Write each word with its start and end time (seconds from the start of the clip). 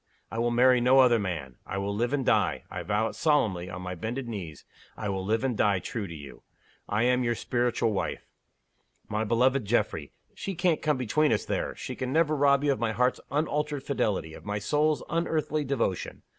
I 0.31 0.39
will 0.39 0.49
marry 0.49 0.81
no 0.81 0.97
other 0.97 1.19
man. 1.19 1.57
I 1.63 1.77
will 1.77 1.93
live 1.93 2.11
and 2.11 2.25
die 2.25 2.63
I 2.71 2.81
vow 2.81 3.09
it 3.09 3.13
solemnly 3.13 3.69
on 3.69 3.83
my 3.83 3.93
bended 3.93 4.27
knees 4.27 4.65
I 4.97 5.09
will 5.09 5.23
live 5.23 5.43
and 5.43 5.55
die 5.55 5.77
true 5.77 6.07
to 6.07 6.15
You. 6.15 6.41
I 6.89 7.03
am 7.03 7.23
your 7.23 7.35
Spiritual 7.35 7.93
Wife. 7.93 8.25
My 9.07 9.23
beloved 9.23 9.63
Geoffrey! 9.63 10.11
she 10.33 10.55
can't 10.55 10.81
come 10.81 10.97
between 10.97 11.31
us, 11.31 11.45
there 11.45 11.75
she 11.75 11.95
can 11.95 12.11
never 12.11 12.35
rob 12.35 12.63
you 12.63 12.71
of 12.71 12.79
my 12.79 12.93
heart's 12.93 13.19
unalterable 13.29 13.85
fidelity, 13.85 14.33
of 14.33 14.43
my 14.43 14.57
soul's 14.57 15.03
unearthly 15.07 15.63
devotion. 15.63 16.23